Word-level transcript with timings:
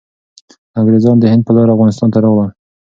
انګریزان 0.79 1.15
د 1.19 1.23
هند 1.31 1.41
په 1.45 1.51
لاره 1.55 1.71
افغانستان 1.75 2.09
ته 2.13 2.17
راغلل. 2.23 2.49